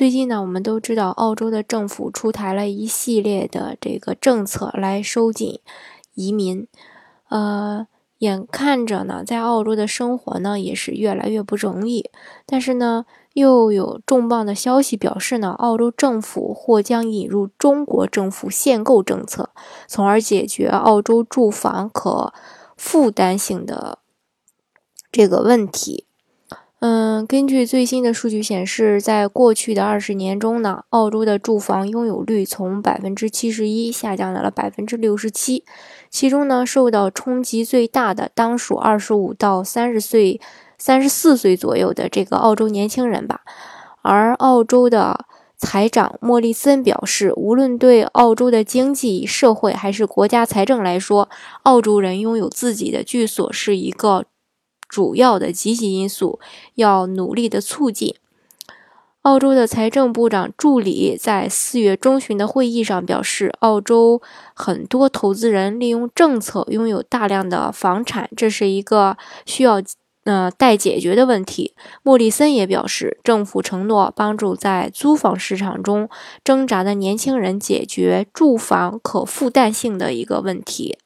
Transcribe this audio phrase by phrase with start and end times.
[0.00, 5.60] 最近呢，我们都知道，澳洲的政府出台了一系列的这个政策来收紧
[6.14, 6.66] 移民。
[7.28, 12.08] 呃，眼看着呢，在澳洲的生活呢也是越来越不容易。
[12.46, 19.50] 但是呢，又有重磅的消息表示呢，澳洲政府或将引入中国政府限购政策，
[19.86, 22.32] 从而解决澳洲住房可
[22.74, 23.98] 负担性的
[25.12, 26.06] 这个问题。
[27.26, 35.64] 根据最新的数据显示，在过去的二十年中呢，澳洲的住房拥有率从百分之七十一下降到了百分之六十七。
[36.10, 40.40] 其中呢，受到冲击最大的当属二十五到三十岁、
[40.78, 43.40] 三十四岁左右的这个澳洲年轻人吧。
[44.02, 45.26] 而澳洲的
[45.56, 51.28] 财长莫里森表示，无论对澳洲的经济社会还是国家财政来说，
[51.62, 54.26] 澳洲人拥有自己的居所是一个。
[54.90, 56.38] 主要的积极因素
[56.74, 58.16] 要努力的促进。
[59.22, 64.22] 澳洲的财政部长助理在四月中旬的会议上表示，澳洲
[64.54, 69.82] 很多投资人利用政策拥有大量的房产，这是一个需要
[70.24, 71.74] 呃待解决的问题。
[72.02, 76.08] 莫里森也表示，政府承诺帮助在租房市场中
[76.42, 80.96] 挣扎的年轻人解决住房可负担性的一个问题。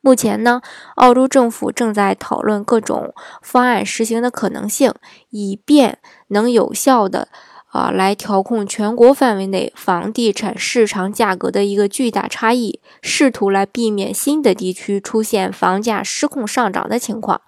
[0.00, 0.62] 目前呢，
[0.96, 4.94] 澳洲政府正在讨论各种方案实行的可能性，
[5.30, 5.98] 以便
[6.28, 7.28] 能有效的
[7.68, 17.42] 啊来调控全国范围内房地产市场价格的一个巨大差异，试图来避免新的地区出现房价失控上涨的情况。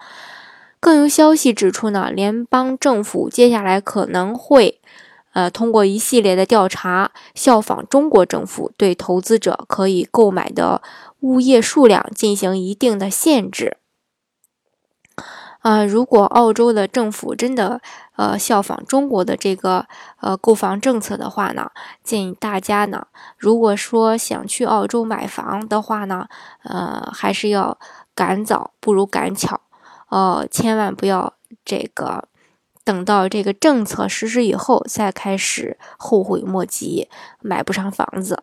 [0.78, 4.80] 更有消息指出呢，联邦政府接下来可能会
[5.32, 10.82] 呃通过一系列的调查，效仿中国政府对投资者可以购买的。
[11.22, 13.76] 物业数量进行一定的限制
[15.60, 15.84] 啊！
[15.84, 17.80] 如果澳洲的政府真的
[18.16, 19.86] 呃效仿中国的这个
[20.20, 21.70] 呃购房政策的话呢，
[22.02, 23.06] 建议大家呢，
[23.38, 26.26] 如果说想去澳洲买房的话呢，
[26.64, 27.78] 呃，还是要
[28.16, 29.60] 赶早不如赶巧
[30.08, 32.24] 哦，千万不要这个
[32.84, 37.08] 等到这个政策实施以后再开始后悔莫及，
[37.40, 38.42] 买不上房子。